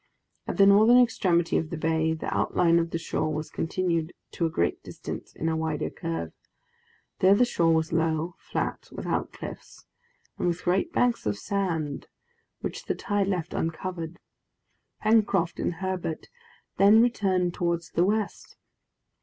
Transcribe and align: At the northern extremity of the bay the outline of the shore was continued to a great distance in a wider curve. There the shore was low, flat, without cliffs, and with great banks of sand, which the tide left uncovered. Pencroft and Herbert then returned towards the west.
At 0.47 0.57
the 0.57 0.65
northern 0.65 0.97
extremity 0.99 1.57
of 1.57 1.69
the 1.69 1.77
bay 1.77 2.13
the 2.15 2.35
outline 2.35 2.79
of 2.79 2.89
the 2.89 2.97
shore 2.97 3.31
was 3.31 3.51
continued 3.51 4.13
to 4.31 4.47
a 4.47 4.49
great 4.49 4.81
distance 4.81 5.35
in 5.35 5.47
a 5.47 5.55
wider 5.55 5.91
curve. 5.91 6.33
There 7.19 7.35
the 7.35 7.45
shore 7.45 7.71
was 7.75 7.93
low, 7.93 8.33
flat, 8.39 8.89
without 8.91 9.31
cliffs, 9.31 9.85
and 10.39 10.47
with 10.47 10.63
great 10.63 10.91
banks 10.91 11.27
of 11.27 11.37
sand, 11.37 12.07
which 12.61 12.85
the 12.85 12.95
tide 12.95 13.27
left 13.27 13.53
uncovered. 13.53 14.17
Pencroft 15.01 15.59
and 15.59 15.75
Herbert 15.75 16.29
then 16.77 16.99
returned 16.99 17.53
towards 17.53 17.91
the 17.91 18.03
west. 18.03 18.57